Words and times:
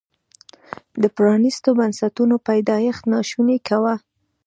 د 1.01 1.03
پرانیستو 1.17 1.69
بنسټونو 1.79 2.35
پیدایښت 2.47 3.03
ناشونی 3.13 3.57
کاوه. 3.67 3.95